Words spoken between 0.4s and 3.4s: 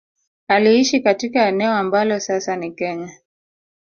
Aliishi katika eneo ambalo sasa ni Kenya